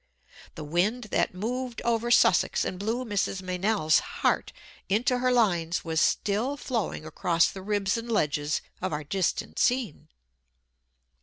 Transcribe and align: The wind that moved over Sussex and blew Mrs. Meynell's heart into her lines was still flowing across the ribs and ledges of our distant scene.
The 0.55 0.63
wind 0.63 1.03
that 1.11 1.35
moved 1.35 1.79
over 1.85 2.09
Sussex 2.09 2.65
and 2.65 2.79
blew 2.79 3.05
Mrs. 3.05 3.43
Meynell's 3.43 3.99
heart 3.99 4.51
into 4.89 5.19
her 5.19 5.31
lines 5.31 5.85
was 5.85 6.01
still 6.01 6.57
flowing 6.57 7.05
across 7.05 7.51
the 7.51 7.61
ribs 7.61 7.97
and 7.97 8.11
ledges 8.11 8.63
of 8.81 8.91
our 8.93 9.03
distant 9.03 9.59
scene. 9.59 10.07